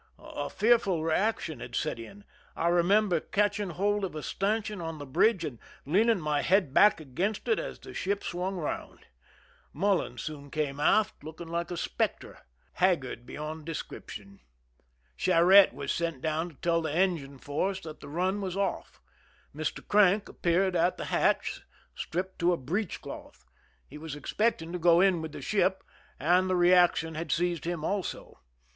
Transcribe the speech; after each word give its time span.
A 0.17 0.49
fearful 0.49 1.03
reaction 1.03 1.59
had 1.59 1.75
set 1.75 1.99
in. 1.99 2.23
I 2.55 2.69
re 2.69 2.81
member 2.81 3.19
catching 3.19 3.69
hold 3.69 4.03
of 4.03 4.15
a 4.15 4.23
stanchion 4.23 4.81
on 4.81 4.97
the 4.97 5.05
bridge 5.05 5.45
and 5.45 5.59
leaning 5.85 6.23
ray 6.25 6.41
head 6.41 6.73
back 6.73 6.99
against 6.99 7.47
it 7.47 7.59
as 7.59 7.77
the 7.77 7.93
ship 7.93 8.23
swung 8.23 8.57
around. 8.57 9.01
Mullen 9.73 10.17
soon 10.17 10.49
came 10.49 10.79
aft, 10.79 11.23
looking 11.23 11.49
like 11.49 11.69
63 11.69 11.69
THE 11.69 12.03
SINKINa 12.09 12.15
OF 12.15 12.19
THE 12.19 12.25
"MERRIMAC" 12.25 12.37
a 12.39 12.41
specter, 12.41 12.85
haggard 12.87 13.25
beyond 13.27 13.65
description. 13.65 14.39
Charette 15.15 15.73
was 15.75 15.91
sent 15.91 16.19
down 16.19 16.49
to 16.49 16.55
tell 16.55 16.81
the 16.81 16.91
engine 16.91 17.37
force 17.37 17.79
that 17.81 17.99
the 17.99 18.09
run 18.09 18.41
was 18.41 18.57
off. 18.57 18.99
Mr. 19.55 19.87
Crank 19.87 20.27
appeared 20.27 20.75
at 20.75 20.97
the 20.97 21.05
hatch, 21.13 21.61
stripped 21.93 22.39
to 22.39 22.53
a 22.53 22.57
breech 22.57 23.01
cloth; 23.03 23.45
he 23.87 23.99
was 23.99 24.15
expecting 24.15 24.71
to 24.71 24.79
go 24.79 24.99
in 24.99 25.21
with 25.21 25.31
the 25.31 25.43
ship, 25.43 25.83
and 26.19 26.49
the 26.49 26.55
reaction 26.55 27.13
had 27.13 27.31
seized 27.31 27.65
him 27.65 27.85
also. 27.85 28.39